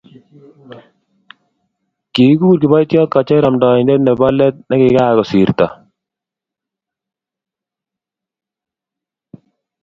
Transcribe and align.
Kikikur 2.13 2.55
kiboityot 2.61 3.07
kocher 3.13 3.43
amndoindet 3.45 4.01
nebo 4.03 4.27
let 4.37 4.55
eng 4.57 4.63
nekikasirto 4.69 5.67